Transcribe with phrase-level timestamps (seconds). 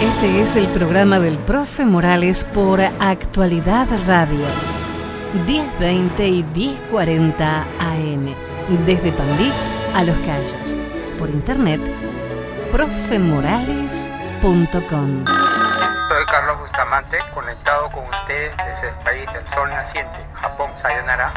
[0.00, 4.44] Este es el programa del profe Morales por Actualidad Radio.
[5.44, 8.32] 1020 y 1040 AM.
[8.86, 9.52] Desde Palm Beach
[9.96, 10.76] a Los Cayos.
[11.18, 11.80] Por internet,
[12.70, 15.24] profemorales.com.
[15.24, 21.34] Soy Carlos Bustamante, conectado con ustedes desde el país del sol naciente, Japón, Sayonara.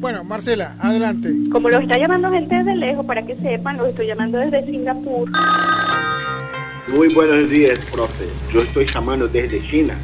[0.00, 1.32] Bueno, Marcela, adelante.
[1.52, 5.28] Como los está llamando gente desde lejos, para que sepan, los estoy llamando desde Singapur.
[6.96, 8.28] Muy buenos días, profe.
[8.50, 9.98] Yo estoy llamando desde China.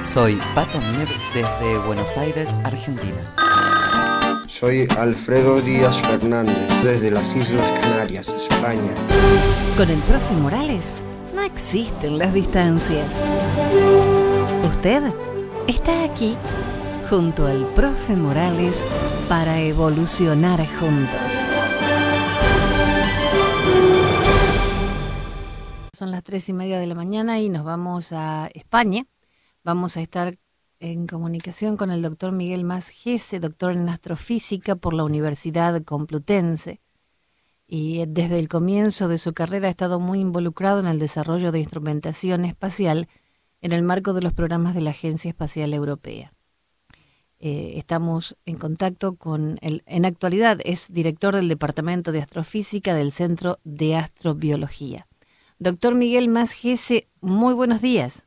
[0.00, 3.34] Soy Pato Mier desde Buenos Aires, Argentina.
[4.46, 8.94] Soy Alfredo Díaz Fernández desde las Islas Canarias, España.
[9.76, 10.84] Con el profe Morales
[11.34, 13.06] no existen las distancias.
[14.64, 15.02] Usted
[15.66, 16.36] está aquí
[17.08, 18.84] junto al profe Morales
[19.28, 21.39] para evolucionar juntos.
[26.00, 29.06] Son las tres y media de la mañana y nos vamos a España.
[29.62, 30.34] Vamos a estar
[30.78, 36.80] en comunicación con el doctor Miguel Más Gese, doctor en astrofísica por la Universidad Complutense.
[37.66, 41.60] Y desde el comienzo de su carrera ha estado muy involucrado en el desarrollo de
[41.60, 43.06] instrumentación espacial
[43.60, 46.32] en el marco de los programas de la Agencia Espacial Europea.
[47.40, 49.82] Eh, estamos en contacto con él.
[49.84, 55.06] En actualidad es director del Departamento de Astrofísica del Centro de Astrobiología.
[55.62, 58.26] Doctor Miguel Más Gese, muy buenos días.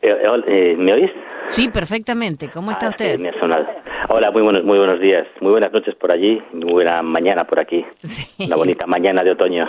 [0.00, 0.16] Eh,
[0.48, 1.10] eh, ¿Me oís?
[1.50, 2.48] Sí, perfectamente.
[2.50, 3.16] ¿Cómo está Ah, usted?
[3.16, 3.66] sí, me ha sonado.
[4.08, 5.26] Hola, muy buenos, muy buenos días.
[5.42, 6.42] Muy buenas noches por allí.
[6.54, 7.84] Muy buena mañana por aquí.
[8.02, 8.46] Sí.
[8.46, 9.66] Una bonita mañana de otoño.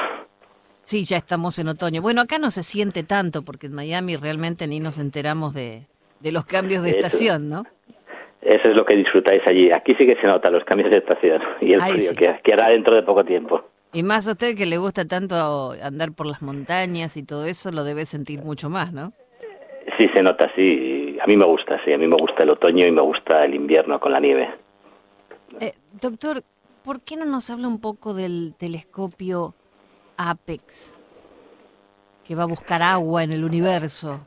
[0.83, 2.01] Sí, ya estamos en otoño.
[2.01, 5.83] Bueno, acá no se siente tanto porque en Miami realmente ni nos enteramos de,
[6.21, 6.99] de los cambios de Eso.
[6.99, 7.63] estación, ¿no?
[8.41, 9.69] Eso es lo que disfrutáis allí.
[9.75, 12.15] Aquí sí que se nota los cambios de estación y el Ay, frío sí.
[12.15, 13.65] que, que hará dentro de poco tiempo.
[13.93, 17.71] Y más a usted que le gusta tanto andar por las montañas y todo eso,
[17.71, 19.13] lo debe sentir mucho más, ¿no?
[19.97, 21.17] Sí, se nota, sí.
[21.21, 21.93] A mí me gusta, sí.
[21.93, 24.49] A mí me gusta el otoño y me gusta el invierno con la nieve.
[25.59, 26.43] Eh, doctor,
[26.83, 29.53] ¿por qué no nos habla un poco del telescopio
[30.17, 30.95] Apex,
[32.25, 34.21] que va a buscar agua en el universo?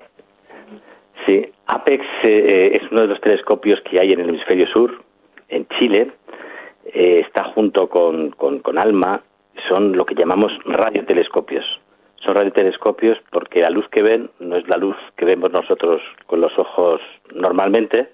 [1.26, 5.02] Sí, Apex eh, es uno de los telescopios que hay en el hemisferio sur,
[5.48, 6.12] en Chile.
[6.84, 9.24] Eh, está junto con, con, con ALMA.
[9.68, 11.64] Son lo que llamamos radiotelescopios.
[12.16, 16.40] Son radiotelescopios porque la luz que ven no es la luz que vemos nosotros con
[16.40, 17.00] los ojos
[17.34, 18.08] normalmente,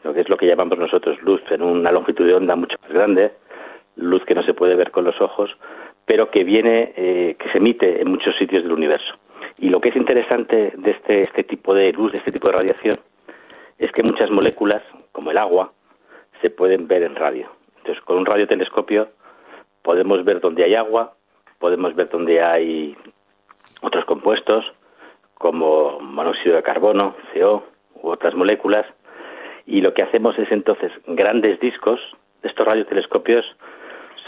[0.00, 2.92] sino que es lo que llamamos nosotros luz en una longitud de onda mucho más
[2.92, 3.32] grande,
[3.96, 5.50] luz que no se puede ver con los ojos,
[6.04, 9.14] pero que viene, eh, que se emite en muchos sitios del universo.
[9.58, 12.54] Y lo que es interesante de este, este tipo de luz, de este tipo de
[12.54, 13.00] radiación,
[13.78, 15.72] es que muchas moléculas, como el agua,
[16.40, 17.50] se pueden ver en radio.
[17.78, 19.08] Entonces, con un radiotelescopio
[19.82, 21.14] podemos ver dónde hay agua,
[21.58, 22.96] podemos ver dónde hay
[23.82, 24.64] otros compuestos,
[25.34, 27.64] como monóxido de carbono, CO,
[28.02, 28.86] u otras moléculas,
[29.66, 32.00] y lo que hacemos es entonces grandes discos
[32.42, 33.44] estos radiotelescopios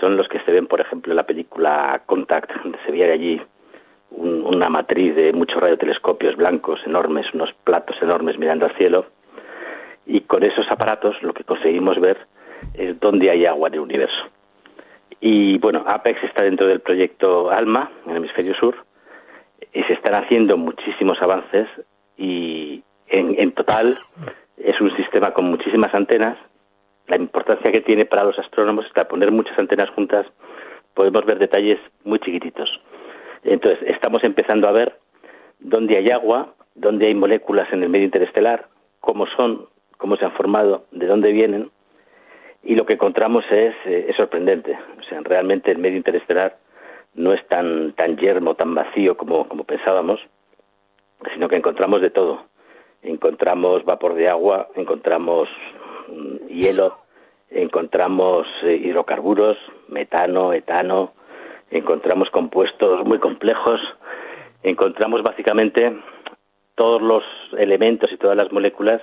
[0.01, 3.41] son los que se ven, por ejemplo, en la película Contact, donde se ve allí
[4.11, 9.07] un- una matriz de muchos radiotelescopios blancos enormes, unos platos enormes mirando al cielo,
[10.07, 12.19] y con esos aparatos lo que conseguimos ver
[12.75, 14.25] es dónde hay agua en el universo.
[15.21, 18.75] Y bueno, Apex está dentro del proyecto ALMA, en el hemisferio sur,
[19.73, 21.69] y se están haciendo muchísimos avances
[22.17, 23.97] y en, en total
[24.57, 26.39] es un sistema con muchísimas antenas.
[27.07, 30.27] La importancia que tiene para los astrónomos es que al poner muchas antenas juntas
[30.95, 32.69] podemos ver detalles muy chiquititos.
[33.45, 34.99] Entonces, estamos empezando a ver
[35.59, 38.67] dónde hay agua, dónde hay moléculas en el medio interestelar,
[39.01, 39.67] cómo son,
[39.99, 41.71] cómo se han formado, de dónde vienen,
[42.63, 44.79] y lo que encontramos es, eh, es sorprendente.
[44.99, 46.57] O sea, realmente el medio interestelar
[47.15, 50.21] no es tan, tan yermo, tan vacío como, como pensábamos,
[51.33, 52.45] sino que encontramos de todo.
[53.03, 55.49] Encontramos vapor de agua, encontramos
[56.09, 56.93] mm, hielo,
[57.51, 59.57] encontramos eh, hidrocarburos,
[59.89, 61.13] metano, etano,
[61.71, 63.81] encontramos compuestos muy complejos,
[64.63, 65.97] encontramos básicamente
[66.75, 67.25] todos los
[67.57, 69.03] elementos y todas las moléculas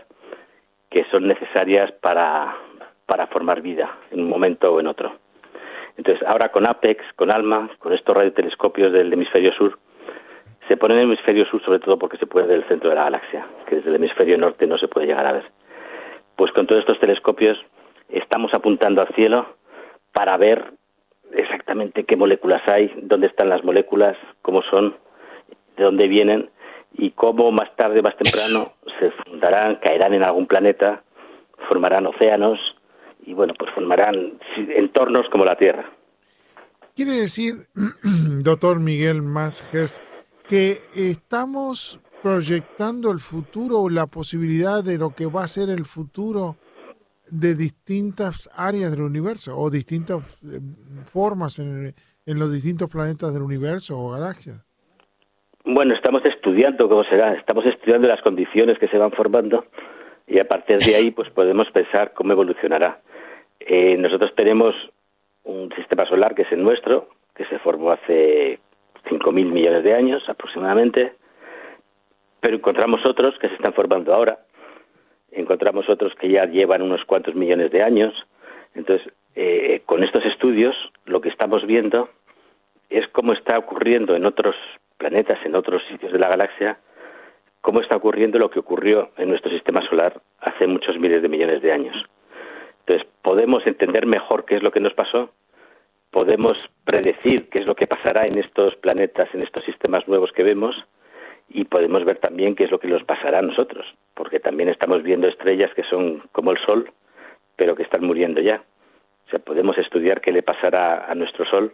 [0.89, 2.55] que son necesarias para,
[3.07, 5.15] para formar vida en un momento o en otro.
[5.97, 9.79] Entonces, ahora con APEX, con ALMA, con estos radiotelescopios del hemisferio sur,
[10.67, 12.95] se pone en el hemisferio sur sobre todo porque se puede ver el centro de
[12.95, 15.45] la galaxia, que desde el hemisferio norte no se puede llegar a ver.
[16.35, 17.57] Pues con todos estos telescopios
[18.09, 19.47] estamos apuntando al cielo
[20.13, 20.71] para ver
[21.33, 24.95] exactamente qué moléculas hay, dónde están las moléculas, cómo son,
[25.77, 26.49] de dónde vienen
[26.93, 31.01] y cómo más tarde, más temprano, se fundarán, caerán en algún planeta,
[31.67, 32.59] formarán océanos
[33.27, 34.39] y bueno, pues formarán
[34.69, 35.85] entornos como la Tierra.
[36.95, 37.55] Quiere decir,
[38.41, 40.01] doctor Miguel Masgers,
[40.47, 45.83] que estamos proyectando el futuro o la posibilidad de lo que va a ser el
[45.83, 46.55] futuro
[47.29, 50.61] de distintas áreas del universo o distintas eh,
[51.05, 51.93] formas en,
[52.25, 54.65] en los distintos planetas del universo o galaxias.
[55.65, 59.65] Bueno, estamos estudiando cómo será, estamos estudiando las condiciones que se van formando
[60.25, 63.01] y a partir de ahí pues podemos pensar cómo evolucionará.
[63.69, 64.73] Eh, nosotros tenemos
[65.43, 68.59] un sistema solar que es el nuestro, que se formó hace
[69.09, 71.13] 5.000 millones de años aproximadamente,
[72.39, 74.39] pero encontramos otros que se están formando ahora,
[75.31, 78.13] encontramos otros que ya llevan unos cuantos millones de años.
[78.73, 80.73] Entonces, eh, con estos estudios,
[81.05, 82.09] lo que estamos viendo
[82.89, 84.55] es cómo está ocurriendo en otros
[84.97, 86.79] planetas, en otros sitios de la galaxia,
[87.59, 91.61] cómo está ocurriendo lo que ocurrió en nuestro sistema solar hace muchos miles de millones
[91.61, 91.97] de años.
[92.87, 95.29] Entonces, podemos entender mejor qué es lo que nos pasó,
[96.09, 100.43] podemos predecir qué es lo que pasará en estos planetas, en estos sistemas nuevos que
[100.43, 100.73] vemos,
[101.49, 105.03] y podemos ver también qué es lo que nos pasará a nosotros, porque también estamos
[105.03, 106.89] viendo estrellas que son como el Sol,
[107.57, 108.63] pero que están muriendo ya.
[109.27, 111.73] O sea, podemos estudiar qué le pasará a nuestro Sol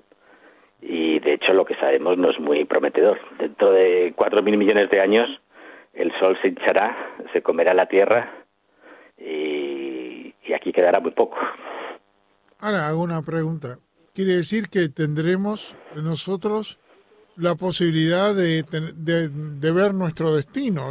[0.81, 3.19] y de hecho lo que sabemos no es muy prometedor.
[3.38, 5.30] Dentro de cuatro mil millones de años
[5.94, 6.98] el Sol se hinchará,
[7.31, 8.31] se comerá la Tierra
[9.18, 9.52] y,
[10.51, 11.37] aquí quedará muy poco.
[12.59, 13.77] Ahora hago una pregunta.
[14.13, 16.79] ¿Quiere decir que tendremos nosotros
[17.35, 20.83] la posibilidad de, de, de, ver nuestro destino?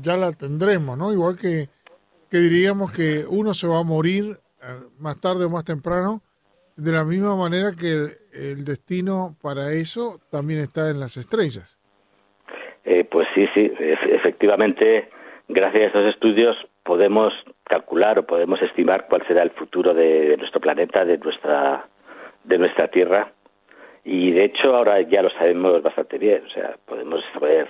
[0.00, 1.12] Ya la tendremos, ¿no?
[1.12, 1.68] Igual que,
[2.30, 4.66] que diríamos que uno se va a morir eh,
[4.98, 6.20] más tarde o más temprano,
[6.76, 11.78] de la misma manera que el destino para eso también está en las estrellas.
[12.84, 15.08] Eh, pues sí, sí, efectivamente,
[15.48, 17.32] gracias a estos estudios podemos
[17.64, 21.86] calcular o podemos estimar cuál será el futuro de, nuestro planeta, de nuestra,
[22.44, 23.32] de nuestra Tierra.
[24.04, 27.68] Y de hecho ahora ya lo sabemos bastante bien, o sea, podemos saber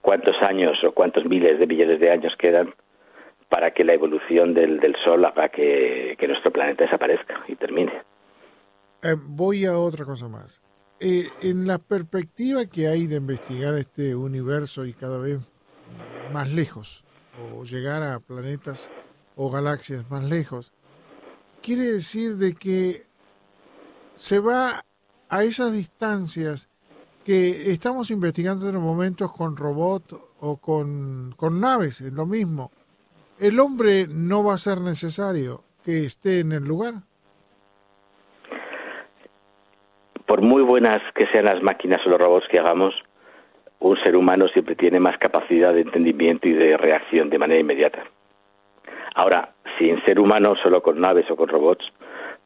[0.00, 2.74] cuántos años o cuántos miles de millones de años quedan
[3.48, 7.92] para que la evolución del, del Sol haga que nuestro planeta desaparezca y termine.
[9.02, 10.60] Eh, voy a otra cosa más.
[10.98, 15.38] Eh, en la perspectiva que hay de investigar este universo y cada vez
[16.32, 17.04] más lejos,
[17.54, 18.90] o llegar a planetas
[19.38, 20.72] o galaxias más lejos,
[21.62, 23.06] quiere decir de que
[24.14, 24.82] se va
[25.30, 26.68] a esas distancias
[27.24, 32.70] que estamos investigando en momentos con robots o con, con naves, es lo mismo.
[33.38, 36.94] El hombre no va a ser necesario que esté en el lugar.
[40.28, 42.94] por muy buenas que sean las máquinas o los robots que hagamos,
[43.80, 48.04] un ser humano siempre tiene más capacidad de entendimiento y de reacción de manera inmediata.
[49.18, 51.84] Ahora, sin ser humano, solo con naves o con robots,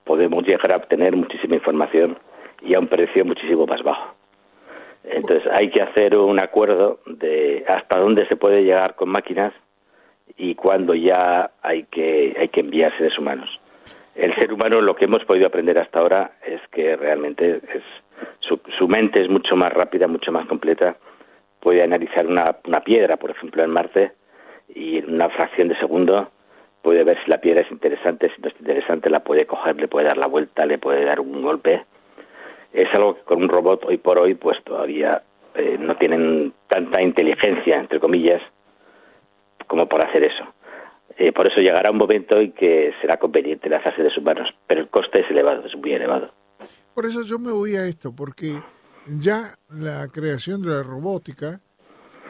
[0.04, 2.18] podemos llegar a obtener muchísima información
[2.62, 4.14] y a un precio muchísimo más bajo.
[5.04, 9.52] Entonces hay que hacer un acuerdo de hasta dónde se puede llegar con máquinas
[10.36, 13.50] y cuándo ya hay que, hay que enviar seres humanos
[14.14, 17.82] el ser humano lo que hemos podido aprender hasta ahora es que realmente es
[18.40, 20.96] su, mente es mucho más rápida, mucho más completa.
[21.60, 24.12] Puede analizar una, una piedra, por ejemplo, en Marte,
[24.68, 26.30] y en una fracción de segundo
[26.82, 29.88] puede ver si la piedra es interesante, si no es interesante, la puede coger, le
[29.88, 31.84] puede dar la vuelta, le puede dar un golpe.
[32.72, 35.22] Es algo que con un robot hoy por hoy, pues todavía
[35.54, 38.42] eh, no tienen tanta inteligencia, entre comillas,
[39.68, 40.44] como por hacer eso.
[41.18, 44.80] Eh, por eso llegará un momento en que será conveniente la fase de humanos, pero
[44.80, 46.32] el coste es elevado, es muy elevado.
[46.94, 48.54] Por eso yo me voy a esto, porque
[49.06, 51.60] ya la creación de la robótica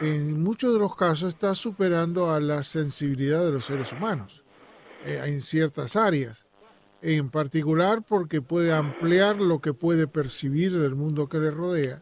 [0.01, 4.42] en muchos de los casos está superando a la sensibilidad de los seres humanos
[5.05, 6.47] eh, en ciertas áreas,
[7.01, 12.01] en particular porque puede ampliar lo que puede percibir del mundo que le rodea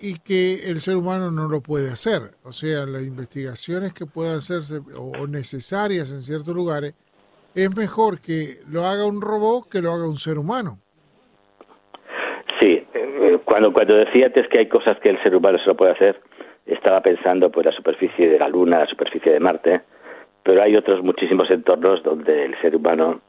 [0.00, 2.32] y que el ser humano no lo puede hacer.
[2.42, 6.94] O sea, las investigaciones que puedan hacerse o necesarias en ciertos lugares,
[7.54, 10.78] es mejor que lo haga un robot que lo haga un ser humano.
[12.60, 15.92] Sí, eh, cuando, cuando decía que hay cosas que el ser humano se lo puede
[15.92, 16.20] hacer,
[16.66, 19.82] estaba pensando pues la superficie de la Luna, la superficie de Marte,
[20.42, 23.20] pero hay otros muchísimos entornos donde el ser humano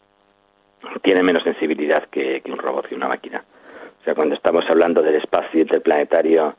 [1.02, 3.44] tiene menos sensibilidad que, que un robot y una máquina.
[4.02, 6.56] O sea, cuando estamos hablando del espacio interplanetario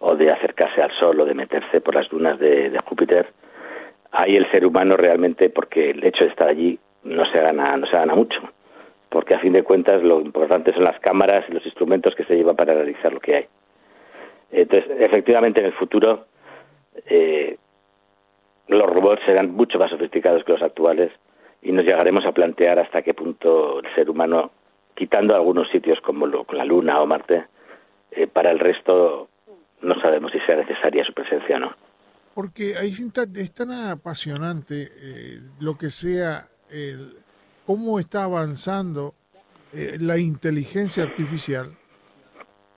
[0.00, 3.26] o de acercarse al Sol o de meterse por las dunas de, de Júpiter,
[4.12, 7.86] ahí el ser humano realmente, porque el hecho de estar allí no se gana, no
[7.86, 8.40] se gana mucho,
[9.08, 12.36] porque a fin de cuentas lo importante son las cámaras y los instrumentos que se
[12.36, 13.46] llevan para realizar lo que hay.
[14.52, 16.26] Entonces, efectivamente, en el futuro
[17.06, 17.56] eh,
[18.68, 21.12] los robots serán mucho más sofisticados que los actuales
[21.62, 24.52] y nos llegaremos a plantear hasta qué punto el ser humano,
[24.94, 27.46] quitando algunos sitios como lo, la Luna o Marte,
[28.10, 29.28] eh, para el resto
[29.82, 31.76] no sabemos si sea necesaria su presencia o no.
[32.34, 37.18] Porque ahí es tan apasionante eh, lo que sea, el,
[37.66, 39.14] cómo está avanzando
[39.72, 41.76] eh, la inteligencia artificial,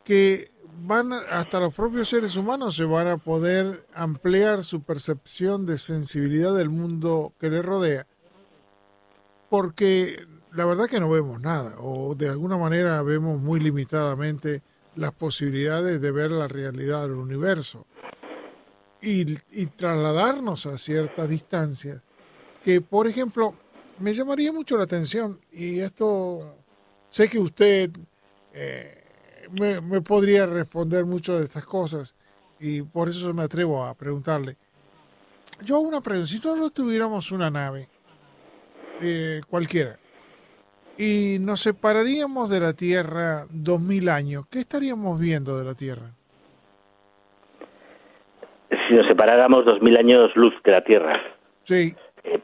[0.03, 0.45] que
[0.79, 6.55] van hasta los propios seres humanos se van a poder ampliar su percepción de sensibilidad
[6.55, 8.05] del mundo que les rodea,
[9.49, 14.61] porque la verdad que no vemos nada, o de alguna manera vemos muy limitadamente
[14.95, 17.85] las posibilidades de ver la realidad del universo
[19.01, 22.03] y, y trasladarnos a ciertas distancias
[22.63, 23.53] que, por ejemplo,
[23.99, 26.55] me llamaría mucho la atención y esto
[27.09, 27.91] sé que usted
[28.53, 28.96] eh,
[29.51, 32.15] me, me, podría responder mucho de estas cosas
[32.59, 34.55] y por eso me atrevo a preguntarle.
[35.63, 37.87] Yo hago una pregunta, si nosotros tuviéramos una nave
[39.01, 39.97] eh, cualquiera
[40.97, 46.11] y nos separaríamos de la Tierra dos mil años, ¿qué estaríamos viendo de la Tierra?
[48.87, 51.21] Si nos separáramos dos mil años luz de la Tierra.
[51.63, 51.93] Sí.
[52.23, 52.39] Eh,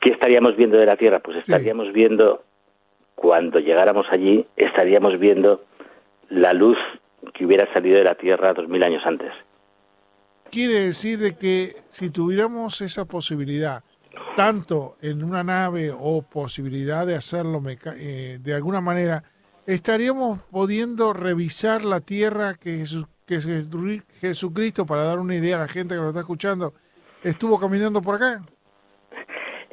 [0.00, 1.20] ¿Qué estaríamos viendo de la Tierra?
[1.20, 1.92] Pues estaríamos sí.
[1.92, 2.44] viendo,
[3.14, 5.64] cuando llegáramos allí, estaríamos viendo
[6.30, 6.76] la luz
[7.32, 9.32] que hubiera salido de la Tierra dos mil años antes.
[10.50, 13.82] Quiere decir de que si tuviéramos esa posibilidad,
[14.36, 17.60] tanto en una nave o posibilidad de hacerlo
[17.98, 19.22] eh, de alguna manera,
[19.66, 23.40] estaríamos pudiendo revisar la Tierra que, Jesús, que
[24.20, 26.72] Jesucristo, para dar una idea a la gente que lo está escuchando,
[27.22, 28.42] estuvo caminando por acá.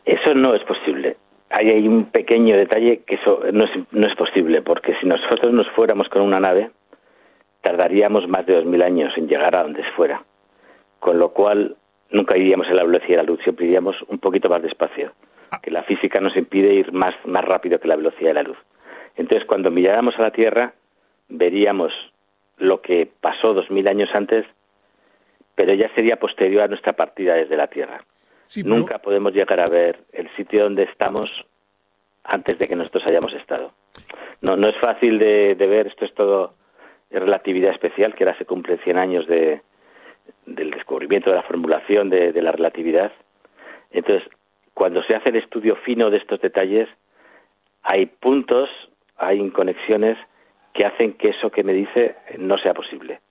[0.05, 1.17] Eso no es posible.
[1.53, 5.69] Hay un pequeño detalle que eso no es, no es posible, porque si nosotros nos
[5.71, 6.71] fuéramos con una nave,
[7.61, 10.23] tardaríamos más de dos mil años en llegar a donde fuera.
[10.99, 11.75] Con lo cual,
[12.09, 15.11] nunca iríamos a la velocidad de la luz, siempre iríamos un poquito más despacio.
[15.61, 18.57] Que la física nos impide ir más, más rápido que la velocidad de la luz.
[19.17, 20.73] Entonces, cuando miráramos a la Tierra,
[21.27, 21.91] veríamos
[22.57, 24.45] lo que pasó dos mil años antes,
[25.55, 28.05] pero ya sería posterior a nuestra partida desde la Tierra.
[28.51, 28.75] Sí, pero...
[28.75, 31.29] Nunca podemos llegar a ver el sitio donde estamos
[32.25, 33.71] antes de que nosotros hayamos estado.
[34.41, 36.55] No, no es fácil de, de ver, esto es todo
[37.09, 39.61] relatividad especial, que ahora se cumplen 100 años de,
[40.45, 43.13] del descubrimiento de la formulación de, de, la relatividad.
[43.89, 44.29] Entonces,
[44.73, 46.89] cuando se hace el estudio fino de estos detalles,
[47.83, 48.69] hay puntos,
[49.15, 50.17] hay conexiones
[50.73, 53.21] que hacen que eso que me dice no sea posible.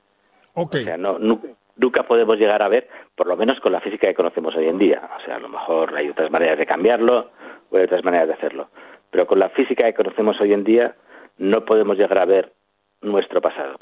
[0.55, 0.81] Okay.
[0.81, 1.43] O sea, no, no,
[1.81, 4.79] nunca podemos llegar a ver, por lo menos con la física que conocemos hoy en
[4.79, 5.09] día.
[5.19, 7.31] O sea, a lo mejor hay otras maneras de cambiarlo
[7.71, 8.71] o hay otras maneras de hacerlo.
[9.11, 10.95] Pero con la física que conocemos hoy en día
[11.39, 12.53] no podemos llegar a ver
[13.01, 13.79] nuestro pasado.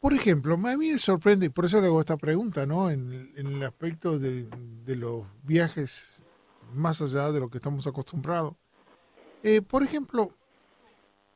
[0.00, 2.90] Por ejemplo, a mí me sorprende, por eso le hago esta pregunta, ¿no?
[2.90, 4.46] En, en el aspecto de,
[4.86, 6.22] de, los viajes
[6.72, 8.54] más allá de lo que estamos acostumbrados.
[9.42, 10.30] Eh, por ejemplo,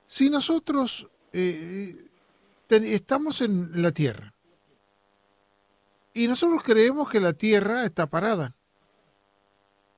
[0.07, 1.95] si nosotros eh,
[2.67, 4.34] ten, estamos en la Tierra
[6.15, 8.55] y nosotros creemos que la Tierra está parada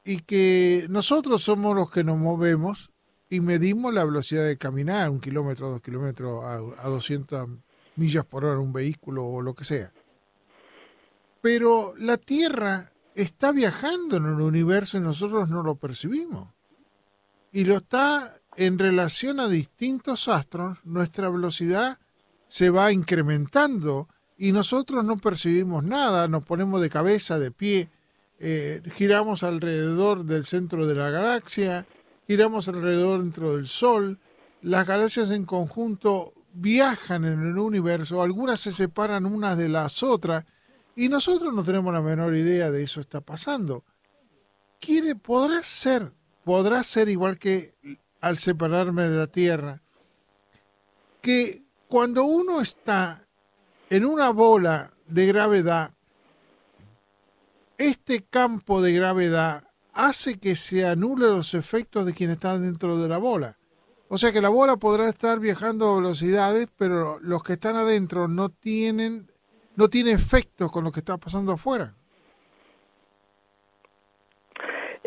[0.03, 2.91] y que nosotros somos los que nos movemos
[3.29, 7.49] y medimos la velocidad de caminar, un kilómetro, dos kilómetros a, a 200
[7.97, 9.93] millas por hora un vehículo o lo que sea.
[11.43, 16.49] Pero la Tierra está viajando en el universo y nosotros no lo percibimos.
[17.53, 21.99] Y lo está en relación a distintos astros, nuestra velocidad
[22.49, 24.09] se va incrementando
[24.39, 27.89] y nosotros no percibimos nada, nos ponemos de cabeza, de pie,
[28.39, 31.87] eh, giramos alrededor del centro de la galaxia,
[32.27, 34.19] giramos alrededor dentro del Sol,
[34.63, 40.45] las galaxias en conjunto viajan en el universo, algunas se separan unas de las otras
[40.95, 43.85] y nosotros no tenemos la menor idea de eso está pasando.
[44.81, 46.13] Quiere, podrá ser,
[46.45, 47.75] podrá ser igual que
[48.21, 49.83] al separarme de la Tierra,
[51.21, 53.26] que cuando uno está
[53.91, 55.91] en una bola de gravedad,
[57.79, 63.09] este campo de gravedad hace que se anule los efectos de quien está dentro de
[63.09, 63.55] la bola.
[64.09, 68.29] O sea que la bola podrá estar viajando a velocidades, pero los que están adentro
[68.29, 69.27] no tienen,
[69.77, 71.93] no tiene efectos con lo que está pasando afuera.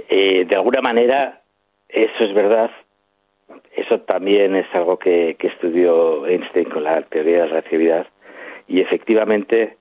[0.10, 1.42] Eh, de alguna manera,
[1.88, 2.72] eso es verdad.
[3.76, 8.08] Es eso también es algo que, que estudió Einstein con la teoría de la relatividad
[8.70, 9.78] y efectivamente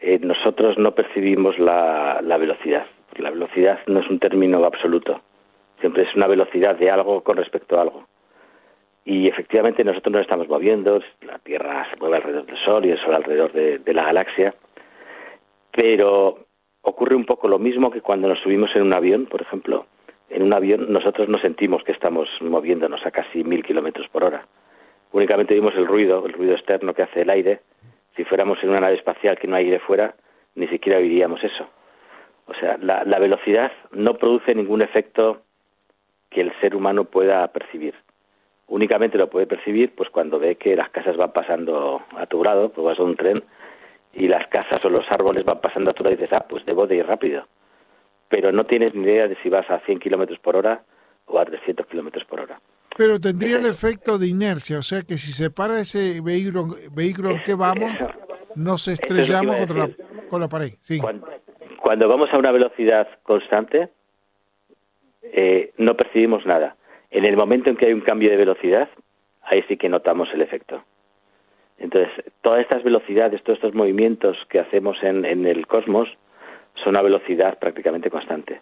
[0.00, 2.86] eh, nosotros no percibimos la, la velocidad.
[3.16, 5.20] La velocidad no es un término absoluto,
[5.80, 8.06] siempre es una velocidad de algo con respecto a algo.
[9.04, 13.00] Y efectivamente nosotros nos estamos moviendo, la Tierra se mueve alrededor del Sol y el
[13.00, 14.54] Sol alrededor de, de la galaxia,
[15.72, 16.46] pero
[16.82, 19.86] ocurre un poco lo mismo que cuando nos subimos en un avión, por ejemplo.
[20.30, 24.46] En un avión nosotros no sentimos que estamos moviéndonos a casi mil kilómetros por hora.
[25.10, 27.60] Únicamente vimos el ruido, el ruido externo que hace el aire.
[28.18, 30.16] Si fuéramos en una nave espacial que no hay aire fuera,
[30.56, 31.68] ni siquiera oiríamos eso.
[32.46, 35.42] O sea, la, la velocidad no produce ningún efecto
[36.28, 37.94] que el ser humano pueda percibir.
[38.66, 42.70] Únicamente lo puede percibir pues cuando ve que las casas van pasando a tu lado,
[42.70, 43.44] pues vas a un tren
[44.12, 46.66] y las casas o los árboles van pasando a tu lado y dices, ah, pues
[46.66, 47.46] debo de ir rápido.
[48.28, 50.82] Pero no tienes ni idea de si vas a 100 kilómetros por hora
[51.26, 52.60] o a 300 kilómetros por hora.
[52.98, 57.30] Pero tendría el efecto de inercia, o sea que si se para ese vehículo, vehículo
[57.30, 57.92] en que vamos,
[58.56, 59.88] nos estrellamos contra la,
[60.28, 60.72] con la pared.
[60.80, 60.98] Sí.
[60.98, 61.28] Cuando,
[61.80, 63.90] cuando vamos a una velocidad constante,
[65.22, 66.74] eh, no percibimos nada.
[67.12, 68.88] En el momento en que hay un cambio de velocidad,
[69.42, 70.82] ahí sí que notamos el efecto.
[71.78, 72.12] Entonces,
[72.42, 76.08] todas estas velocidades, todos estos movimientos que hacemos en, en el cosmos
[76.82, 78.60] son a velocidad prácticamente constante,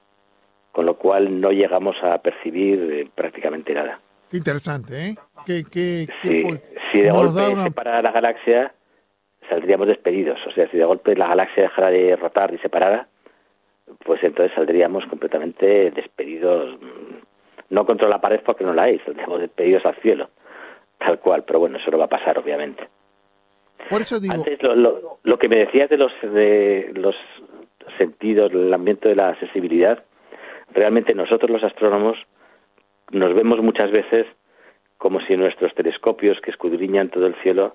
[0.72, 4.00] con lo cual no llegamos a percibir eh, prácticamente nada.
[4.30, 5.14] Qué interesante, ¿eh?
[5.44, 8.72] Que, que Si, de golpe una- se para la galaxia,
[9.48, 10.38] saldríamos despedidos.
[10.46, 13.06] O sea, si de golpe la galaxia dejara de rotar y se parara,
[14.04, 16.78] pues entonces saldríamos completamente despedidos.
[17.70, 20.30] No contra la pared porque no la hay, saldríamos despedidos al cielo.
[20.98, 22.88] Tal cual, pero bueno, eso no va a pasar, obviamente.
[23.90, 27.14] Por eso digo, Antes, lo, lo, lo que me decías de los, de los
[27.98, 30.02] sentidos, el ambiente de la sensibilidad,
[30.72, 32.16] realmente nosotros los astrónomos
[33.12, 34.26] nos vemos muchas veces
[34.98, 37.74] como si nuestros telescopios que escudriñan todo el cielo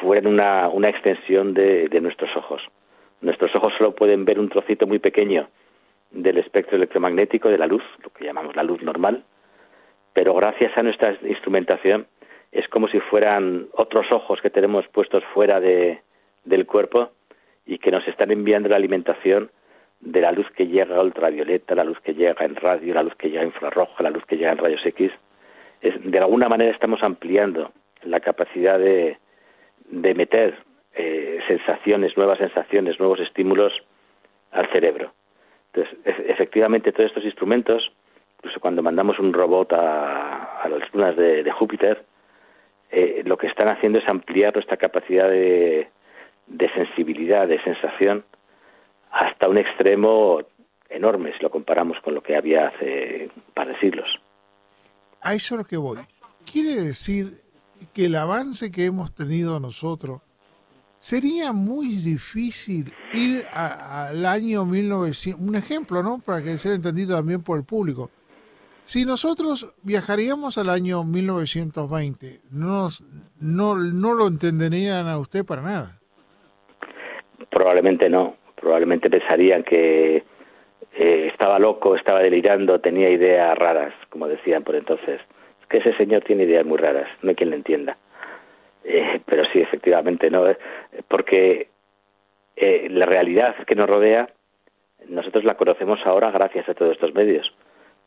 [0.00, 2.62] fueran una, extensión de, de nuestros ojos.
[3.20, 5.48] Nuestros ojos solo pueden ver un trocito muy pequeño
[6.10, 9.24] del espectro electromagnético de la luz, lo que llamamos la luz normal,
[10.12, 12.06] pero gracias a nuestra instrumentación
[12.52, 16.00] es como si fueran otros ojos que tenemos puestos fuera de,
[16.44, 17.10] del cuerpo
[17.66, 19.50] y que nos están enviando la alimentación
[20.00, 23.28] de la luz que llega ultravioleta, la luz que llega en radio, la luz que
[23.28, 25.10] llega infrarroja, la luz que llega en rayos X.
[25.80, 29.18] Es, de alguna manera estamos ampliando la capacidad de,
[29.88, 30.58] de meter
[30.94, 33.72] eh, sensaciones, nuevas sensaciones, nuevos estímulos
[34.52, 35.12] al cerebro.
[35.72, 37.92] Entonces, efectivamente, todos estos instrumentos,
[38.38, 42.04] incluso cuando mandamos un robot a, a las lunas de, de Júpiter,
[42.90, 45.88] eh, lo que están haciendo es ampliar nuestra capacidad de,
[46.46, 48.24] de sensibilidad, de sensación,
[49.46, 50.40] hasta un extremo
[50.90, 54.06] enorme si lo comparamos con lo que había hace un par de siglos.
[55.22, 55.98] a eso es lo que voy.
[56.50, 57.32] Quiere decir
[57.92, 60.20] que el avance que hemos tenido nosotros
[60.98, 66.20] sería muy difícil ir a- al año 1900, un ejemplo, ¿no?
[66.20, 68.10] Para que sea entendido también por el público.
[68.84, 73.02] Si nosotros viajaríamos al año 1920, no, nos-
[73.40, 75.98] no, no lo entenderían a usted para nada.
[77.50, 80.24] Probablemente no, probablemente pensarían que
[80.94, 85.20] eh, estaba loco, estaba delirando, tenía ideas raras, como decían por entonces.
[85.60, 87.96] Es que ese señor tiene ideas muy raras, no hay quien le entienda.
[88.84, 90.44] Eh, pero sí, efectivamente no,
[91.08, 91.68] porque
[92.56, 94.28] eh, la realidad que nos rodea,
[95.08, 97.52] nosotros la conocemos ahora gracias a todos estos medios,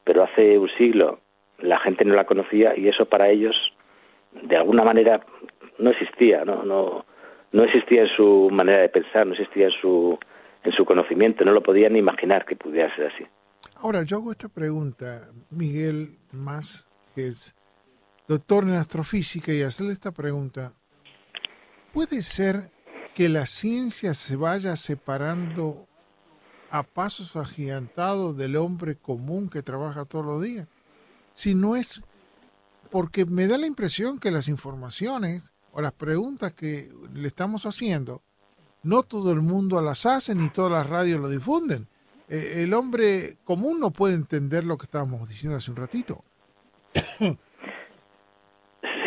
[0.04, 1.20] pero hace un siglo
[1.60, 3.56] la gente no la conocía y eso para ellos,
[4.32, 5.20] de alguna manera,
[5.78, 7.06] no existía, no, no,
[7.52, 10.18] no existía en su manera de pensar, no existía en su,
[10.70, 13.26] en su conocimiento, no lo podían ni imaginar que pudiera ser así.
[13.76, 17.56] Ahora, yo hago esta pregunta, Miguel Más, que es
[18.28, 20.74] doctor en astrofísica, y hacerle esta pregunta.
[21.94, 22.72] ¿Puede ser
[23.16, 25.88] que la ciencia se vaya separando
[26.70, 30.68] a pasos agigantados del hombre común que trabaja todos los días?
[31.34, 32.04] Si no es
[32.92, 38.22] porque me da la impresión que las informaciones o las preguntas que le estamos haciendo,
[38.84, 41.88] no todo el mundo las hace ni todas las radios lo difunden.
[42.30, 46.24] Eh, el hombre común no puede entender lo que estábamos diciendo hace un ratito.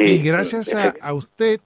[0.05, 1.61] Sí, y gracias a, usted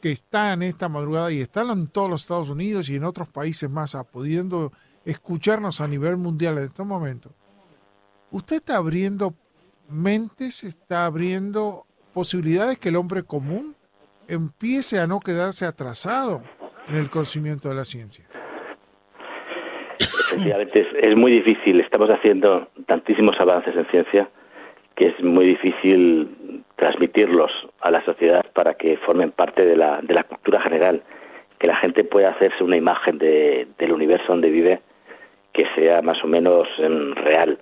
[0.00, 3.28] que está en esta madrugada y está en todos los Estados Unidos y en otros
[3.28, 4.72] países más, a pudiendo
[5.04, 7.30] escucharnos a nivel mundial en este momento,
[8.30, 9.34] usted está abriendo
[9.88, 13.76] mentes, está abriendo posibilidades que el hombre común
[14.28, 16.42] empiece a no quedarse atrasado
[16.88, 18.24] en el conocimiento de la ciencia.
[19.98, 21.80] efectivamente es, es muy difícil.
[21.80, 24.28] Estamos haciendo tantísimos avances en ciencia
[24.96, 30.14] que es muy difícil transmitirlos a la sociedad para que formen parte de la, de
[30.14, 31.02] la cultura general,
[31.58, 34.80] que la gente pueda hacerse una imagen de, del universo donde vive
[35.52, 37.58] que sea más o menos em, real.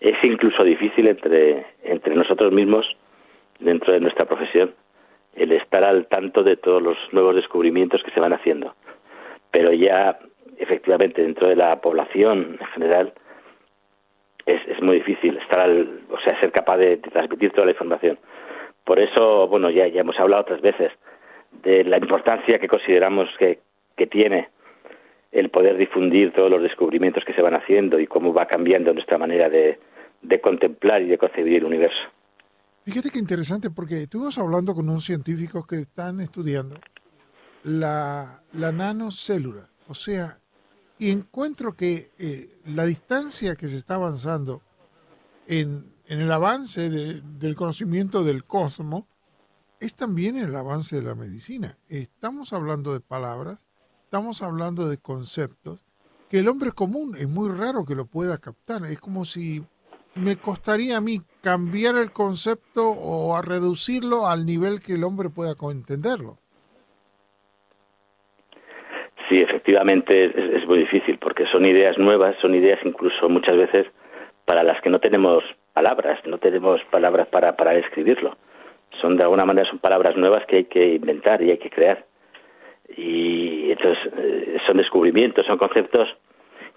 [0.00, 2.86] Es incluso difícil entre, entre nosotros mismos,
[3.60, 4.74] dentro de nuestra profesión,
[5.36, 8.74] el estar al tanto de todos los nuevos descubrimientos que se van haciendo.
[9.50, 10.18] Pero ya,
[10.58, 13.12] efectivamente, dentro de la población en general,
[14.46, 17.72] es, es muy difícil estar al, o sea, ser capaz de, de transmitir toda la
[17.72, 18.18] información.
[18.84, 20.92] Por eso, bueno, ya, ya hemos hablado otras veces
[21.62, 23.60] de la importancia que consideramos que,
[23.96, 24.48] que tiene
[25.32, 29.18] el poder difundir todos los descubrimientos que se van haciendo y cómo va cambiando nuestra
[29.18, 29.78] manera de,
[30.22, 32.02] de contemplar y de concebir el universo.
[32.84, 36.78] Fíjate qué interesante, porque estuvimos hablando con unos científicos que están estudiando
[37.62, 40.38] la, la nanocélula, o sea,
[40.98, 44.60] y encuentro que eh, la distancia que se está avanzando
[45.46, 49.04] en, en el avance de, del conocimiento del cosmos
[49.80, 51.78] es también el avance de la medicina.
[51.88, 53.66] Estamos hablando de palabras,
[54.04, 55.80] estamos hablando de conceptos
[56.28, 58.84] que el hombre común es muy raro que lo pueda captar.
[58.84, 59.64] Es como si
[60.14, 65.28] me costaría a mí cambiar el concepto o a reducirlo al nivel que el hombre
[65.28, 66.38] pueda entenderlo.
[69.28, 73.86] Sí, efectivamente es, muy difícil porque son ideas nuevas, son ideas incluso muchas veces
[74.46, 78.36] para las que no tenemos palabras, no tenemos palabras para, para describirlo.
[79.00, 82.04] Son de alguna manera son palabras nuevas que hay que inventar y hay que crear.
[82.96, 86.08] Y entonces eh, son descubrimientos, son conceptos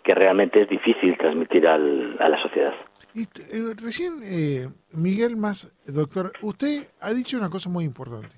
[0.04, 2.74] que realmente es difícil transmitir al, a la sociedad.
[3.18, 8.36] Y eh, recién, eh, Miguel Más, doctor, usted ha dicho una cosa muy importante.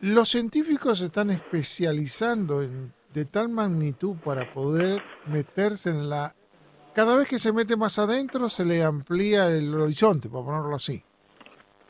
[0.00, 6.36] Los científicos se están especializando en, de tal magnitud para poder meterse en la...
[6.94, 11.02] Cada vez que se mete más adentro se le amplía el horizonte, para ponerlo así.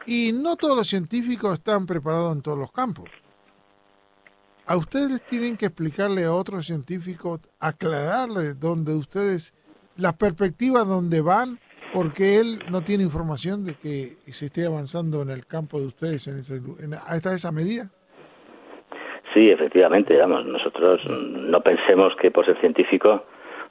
[0.07, 3.11] Y no todos los científicos están preparados en todos los campos.
[4.67, 9.53] A ustedes tienen que explicarle a otros científicos, aclararle dónde ustedes,
[9.97, 11.59] las perspectivas donde van,
[11.93, 16.27] porque él no tiene información de que se esté avanzando en el campo de ustedes
[16.29, 17.85] en ese, en, hasta esa medida.
[19.35, 23.25] Sí, efectivamente, vamos, nosotros no pensemos que por ser científico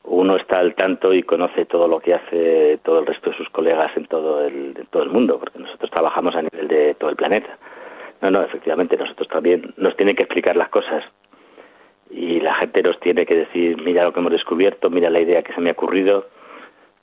[0.03, 3.49] uno está al tanto y conoce todo lo que hace todo el resto de sus
[3.49, 7.11] colegas en todo el, en todo el mundo, porque nosotros trabajamos a nivel de todo
[7.11, 7.57] el planeta.
[8.21, 11.03] No, no, efectivamente, nosotros también nos tienen que explicar las cosas
[12.11, 15.43] y la gente nos tiene que decir, mira lo que hemos descubierto, mira la idea
[15.43, 16.27] que se me ha ocurrido,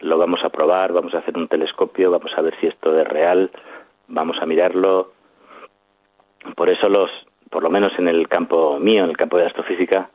[0.01, 3.09] lo vamos a probar, vamos a hacer un telescopio, vamos a ver si esto es
[3.09, 3.51] real,
[4.07, 5.13] vamos a mirarlo.
[6.55, 7.11] Por eso los,
[7.51, 10.11] por lo menos en el campo mío, en el campo de la astrofísica,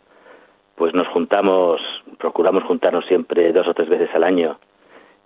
[0.75, 1.81] pues nos juntamos,
[2.17, 4.57] procuramos juntarnos siempre dos o tres veces al año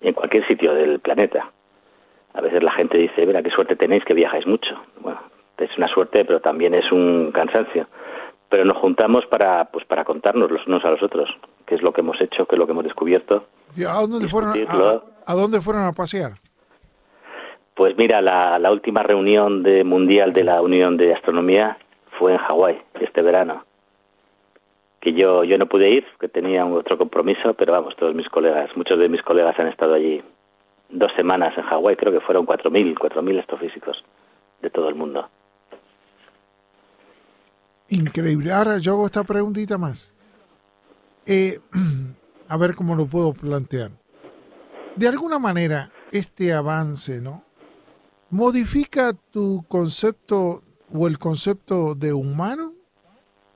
[0.01, 1.51] en cualquier sitio del planeta.
[2.33, 4.79] A veces la gente dice, mira, qué suerte tenéis que viajáis mucho.
[4.99, 5.19] Bueno,
[5.57, 7.87] es una suerte, pero también es un cansancio.
[8.49, 11.29] Pero nos juntamos para, pues, para contarnos los unos a los otros,
[11.65, 13.45] qué es lo que hemos hecho, qué es lo que hemos descubierto.
[13.75, 16.31] ¿Y a dónde, fueron a, a dónde fueron a pasear?
[17.75, 21.77] Pues mira, la, la última reunión de mundial de la Unión de Astronomía
[22.17, 23.63] fue en Hawái este verano
[24.99, 28.69] que yo yo no pude ir, que tenía otro compromiso, pero vamos, todos mis colegas,
[28.75, 30.21] muchos de mis colegas han estado allí
[30.89, 34.03] dos semanas en Hawái, creo que fueron 4.000, 4.000 astrofísicos
[34.61, 35.27] de todo el mundo.
[37.89, 38.51] Increíble.
[38.51, 40.13] Ahora yo hago esta preguntita más.
[41.25, 41.59] Eh,
[42.47, 43.91] a ver cómo lo puedo plantear.
[44.95, 47.43] De alguna manera, este avance, ¿no?
[48.29, 52.73] ¿Modifica tu concepto o el concepto de humano?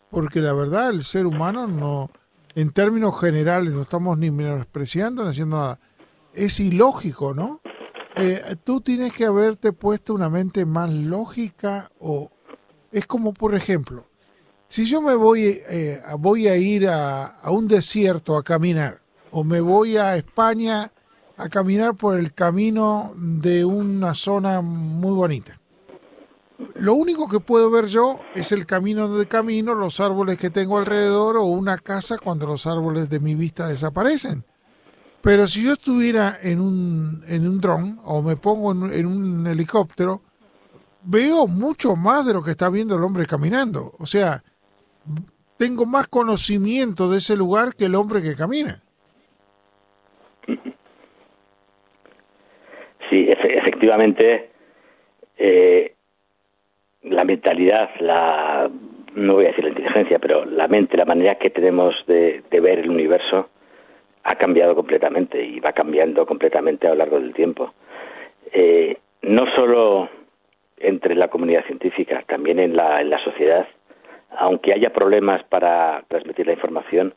[0.09, 2.09] Porque la verdad, el ser humano no,
[2.55, 5.79] en términos generales, no estamos ni menospreciando ni haciendo nada.
[6.33, 7.61] Es ilógico, ¿no?
[8.15, 12.29] Eh, tú tienes que haberte puesto una mente más lógica o
[12.91, 14.10] es como, por ejemplo,
[14.71, 19.59] si yo me voy, eh, a ir a, a, un desierto a caminar, o me
[19.59, 20.93] voy a España
[21.35, 25.59] a caminar por el camino de una zona muy bonita.
[26.75, 30.77] Lo único que puedo ver yo es el camino de camino, los árboles que tengo
[30.77, 34.45] alrededor o una casa cuando los árboles de mi vista desaparecen.
[35.21, 39.47] Pero si yo estuviera en un, en un dron o me pongo en, en un
[39.47, 40.21] helicóptero,
[41.03, 43.95] veo mucho más de lo que está viendo el hombre caminando.
[43.99, 44.41] O sea,
[45.57, 48.81] tengo más conocimiento de ese lugar que el hombre que camina.
[53.09, 54.49] Sí, efectivamente,
[55.37, 55.93] eh,
[57.03, 58.71] la mentalidad, la
[59.15, 62.79] no voy a decir la inteligencia, pero la mente, la manera que tenemos de, ver
[62.79, 63.49] el universo
[64.23, 67.73] ha cambiado completamente y va cambiando completamente a lo largo del tiempo.
[68.53, 70.09] Eh, no solo
[70.77, 73.67] entre la comunidad científica, también en la, en la sociedad,
[74.37, 77.13] aunque haya problemas para transmitir la información,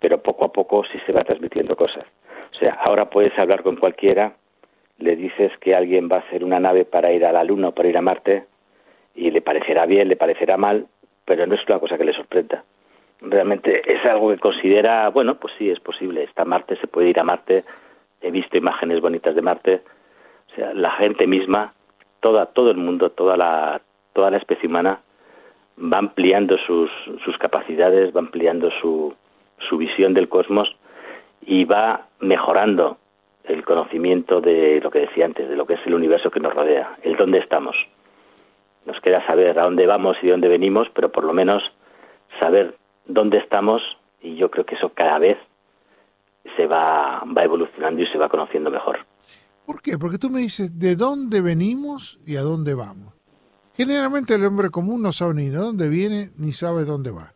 [0.00, 2.04] pero poco a poco sí se va transmitiendo cosas.
[2.52, 4.34] O sea, ahora puedes hablar con cualquiera,
[4.98, 7.72] le dices que alguien va a hacer una nave para ir a la Luna o
[7.72, 8.44] para ir a Marte,
[9.14, 10.86] y le parecerá bien, le parecerá mal,
[11.24, 12.64] pero no es una cosa que le sorprenda.
[13.20, 17.18] Realmente es algo que considera, bueno, pues sí, es posible, está Marte, se puede ir
[17.18, 17.64] a Marte,
[18.20, 19.82] he visto imágenes bonitas de Marte,
[20.52, 21.74] o sea, la gente misma,
[22.20, 23.80] toda, todo el mundo, toda la,
[24.12, 25.00] toda la especie humana
[25.78, 26.90] va ampliando sus,
[27.24, 29.14] sus capacidades, va ampliando su,
[29.68, 30.68] su visión del cosmos
[31.42, 32.98] y va mejorando
[33.44, 36.54] el conocimiento de lo que decía antes, de lo que es el universo que nos
[36.54, 37.76] rodea, el dónde estamos.
[38.84, 41.62] Nos queda saber a dónde vamos y dónde venimos, pero por lo menos
[42.40, 43.82] saber dónde estamos
[44.20, 45.38] y yo creo que eso cada vez
[46.56, 48.98] se va, va evolucionando y se va conociendo mejor.
[49.64, 49.98] ¿Por qué?
[49.98, 53.15] Porque tú me dices de dónde venimos y a dónde vamos.
[53.76, 57.34] Generalmente el hombre común no sabe ni de dónde viene ni sabe dónde va.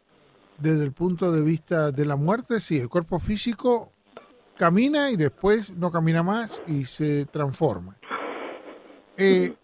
[0.58, 3.92] Desde el punto de vista de la muerte, sí, el cuerpo físico
[4.56, 7.96] camina y después no camina más y se transforma.
[9.16, 9.54] Eh,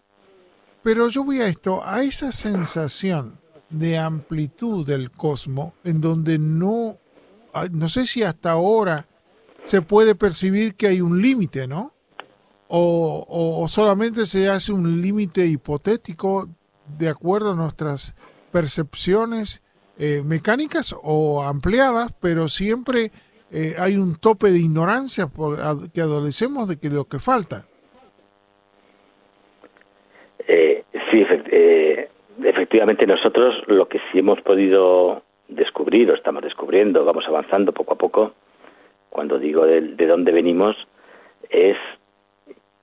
[0.83, 6.97] pero yo voy a esto, a esa sensación de amplitud del cosmos en donde no,
[7.71, 9.07] no sé si hasta ahora
[9.63, 11.93] se puede percibir que hay un límite, ¿no?
[12.69, 13.25] O,
[13.61, 16.49] o, solamente se hace un límite hipotético
[16.97, 18.15] de acuerdo a nuestras
[18.51, 19.63] percepciones
[19.99, 23.11] eh, mecánicas o ampliadas, pero siempre
[23.51, 25.57] eh, hay un tope de ignorancia por,
[25.91, 27.65] que adolecemos de que lo que falta.
[30.47, 31.25] Eh, sí,
[32.43, 37.97] efectivamente nosotros lo que sí hemos podido descubrir o estamos descubriendo, vamos avanzando poco a
[37.97, 38.33] poco,
[39.09, 40.75] cuando digo de dónde venimos,
[41.49, 41.77] es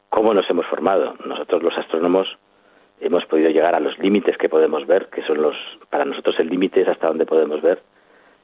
[0.09, 1.15] cómo nos hemos formado.
[1.27, 2.27] Nosotros los astrónomos
[3.05, 5.55] hemos podido llegar a los límites que podemos ver, que son los,
[5.91, 7.83] para nosotros el límite es hasta donde podemos ver.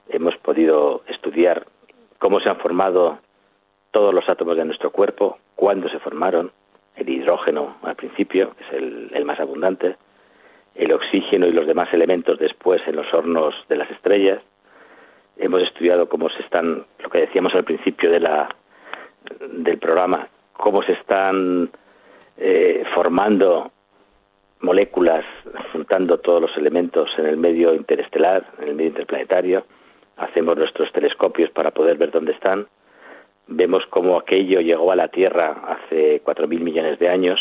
[0.09, 1.67] Hemos podido estudiar
[2.19, 3.19] cómo se han formado
[3.91, 6.53] todos los átomos de nuestro cuerpo, cuándo se formaron,
[6.97, 9.97] el hidrógeno al principio, que es el, el más abundante,
[10.75, 14.43] el oxígeno y los demás elementos después en los hornos de las estrellas.
[15.39, 18.55] Hemos estudiado cómo se están, lo que decíamos al principio de la,
[19.53, 21.71] del programa, cómo se están
[22.37, 23.73] eh, formando
[24.61, 25.25] moléculas,
[25.73, 29.65] juntando todos los elementos en el medio interestelar, en el medio interplanetario.
[30.17, 32.67] Hacemos nuestros telescopios para poder ver dónde están.
[33.47, 37.41] Vemos cómo aquello llegó a la Tierra hace cuatro mil millones de años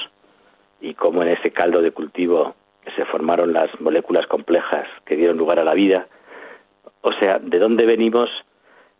[0.81, 2.55] y cómo en ese caldo de cultivo
[2.95, 6.07] se formaron las moléculas complejas que dieron lugar a la vida.
[7.01, 8.29] O sea, de dónde venimos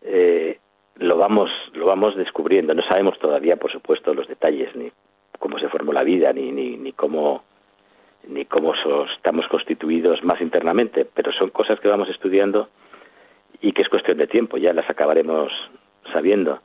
[0.02, 0.58] eh,
[0.96, 2.74] lo vamos lo vamos descubriendo.
[2.74, 4.92] No sabemos todavía, por supuesto, los detalles ni
[5.38, 7.42] cómo se formó la vida ni ni, ni cómo
[8.28, 8.74] ni cómo
[9.16, 12.68] estamos constituidos más internamente, pero son cosas que vamos estudiando
[13.60, 15.52] y que es cuestión de tiempo, ya las acabaremos
[16.12, 16.60] sabiendo.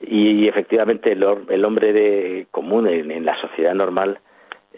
[0.00, 4.18] Y, efectivamente el, el, hombre de común en, la sociedad normal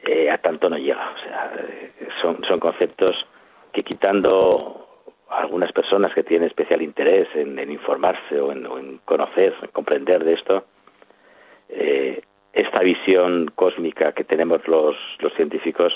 [0.04, 1.11] eh, a tanto no llega.
[1.11, 3.16] O sea, eh, son, son conceptos
[3.72, 4.88] que quitando
[5.28, 10.64] algunas personas que tienen especial interés en, informarse o en, conocer, en comprender de esto,
[11.68, 12.22] eh,
[12.59, 15.92] esta visión cósmica que tenemos los, los científicos,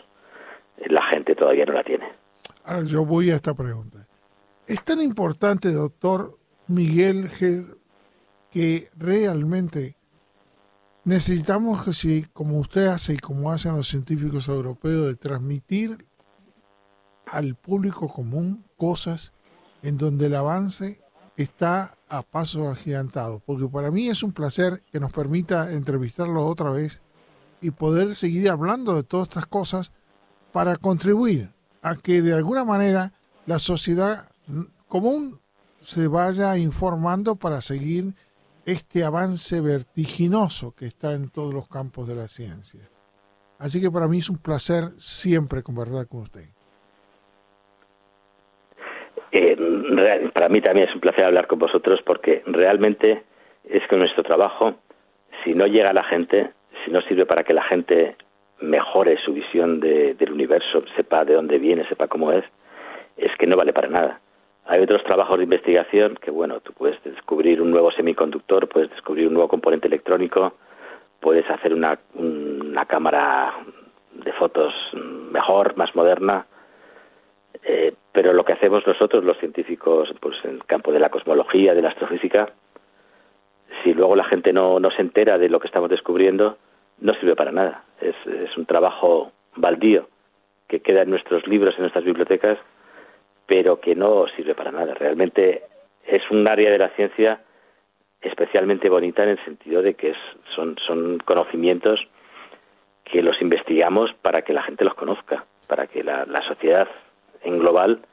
[0.87, 2.07] la gente todavía no la tiene.
[2.64, 4.07] Ahora yo voy a esta pregunta.
[4.66, 7.29] ¿Es tan importante, doctor Miguel,
[8.51, 9.96] que realmente
[11.05, 16.07] necesitamos que si, como usted hace y como hacen los científicos europeos, de transmitir
[17.27, 19.35] al público común cosas
[19.83, 21.01] en donde el avance
[21.42, 26.70] está a paso agigantado, porque para mí es un placer que nos permita entrevistarlo otra
[26.70, 27.02] vez
[27.61, 29.92] y poder seguir hablando de todas estas cosas
[30.52, 31.52] para contribuir
[31.83, 33.12] a que de alguna manera
[33.46, 34.31] la sociedad
[34.88, 35.40] común
[35.81, 38.14] se vaya informando para seguir
[38.64, 42.88] este avance vertiginoso que está en todos los campos de la ciencia.
[43.59, 46.48] Así que para mí es un placer siempre conversar con usted.
[50.32, 53.22] Para mí también es un placer hablar con vosotros porque realmente
[53.68, 54.74] es que nuestro trabajo,
[55.44, 56.50] si no llega a la gente,
[56.84, 58.16] si no sirve para que la gente
[58.60, 62.44] mejore su visión del universo, sepa de dónde viene, sepa cómo es,
[63.16, 64.20] es que no vale para nada.
[64.66, 69.26] Hay otros trabajos de investigación que, bueno, tú puedes descubrir un nuevo semiconductor, puedes descubrir
[69.26, 70.54] un nuevo componente electrónico,
[71.20, 73.54] puedes hacer una, una cámara
[74.12, 76.46] de fotos mejor, más moderna,
[78.12, 81.83] pero lo que hacemos nosotros, los científicos, pues en el campo de la cosmología, de
[81.83, 82.51] la astrofísica,
[83.83, 86.59] si luego la gente no, no se entera de lo que estamos descubriendo,
[87.01, 87.85] no sirve para nada.
[88.01, 90.09] Es, es un trabajo baldío
[90.68, 92.59] que queda en nuestros libros, en nuestras bibliotecas,
[93.46, 94.94] pero que no sirve para nada.
[94.94, 95.62] Realmente
[96.07, 97.40] es un área de la ciencia
[98.20, 100.16] especialmente bonita en el sentido de que es,
[100.55, 102.01] son, son conocimientos
[103.05, 106.88] que los investigamos para que la gente los conozca, para que la, la sociedad
[107.44, 108.05] en global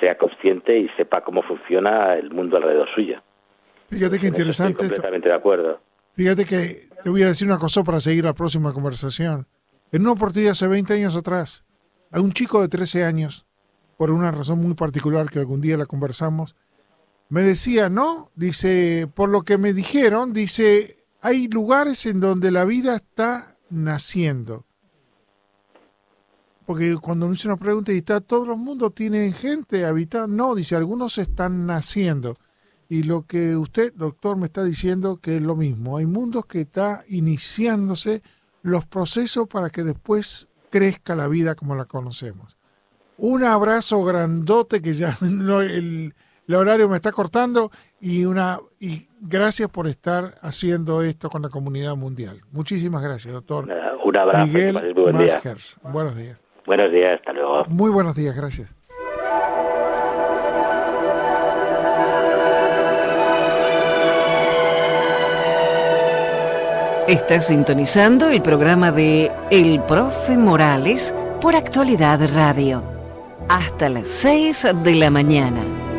[0.00, 3.22] sea consciente y sepa cómo funciona el mundo alrededor suya.
[3.88, 4.72] Fíjate qué interesante.
[4.72, 5.80] Estoy completamente de acuerdo.
[6.14, 9.46] Fíjate que te voy a decir una cosa para seguir la próxima conversación.
[9.92, 11.64] En una oportunidad hace 20 años atrás,
[12.10, 13.46] a un chico de 13 años,
[13.96, 16.56] por una razón muy particular que algún día la conversamos,
[17.28, 22.64] me decía, no, dice, por lo que me dijeron, dice, hay lugares en donde la
[22.64, 24.64] vida está naciendo.
[26.70, 30.54] Porque cuando uno hace una pregunta y está, todo el mundo tiene gente habitada, no,
[30.54, 32.36] dice, algunos están naciendo.
[32.88, 35.96] Y lo que usted, doctor, me está diciendo que es lo mismo.
[35.96, 38.22] Hay mundos que está iniciándose
[38.62, 42.56] los procesos para que después crezca la vida como la conocemos.
[43.18, 46.14] Un abrazo grandote que ya no, el,
[46.46, 51.48] el horario me está cortando y una y gracias por estar haciendo esto con la
[51.48, 52.42] comunidad mundial.
[52.52, 53.64] Muchísimas gracias, doctor.
[54.04, 54.46] Un abrazo.
[54.46, 54.94] Miguel.
[55.82, 56.46] Buenos días.
[56.66, 57.64] Buenos días, hasta luego.
[57.68, 58.74] Muy buenos días, gracias.
[67.08, 72.84] Estás sintonizando el programa de El Profe Morales por Actualidad Radio.
[73.48, 75.89] Hasta las 6 de la mañana.